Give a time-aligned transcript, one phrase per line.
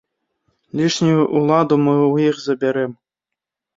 [0.79, 2.91] Лішнюю ўладу мы ў іх забярэм.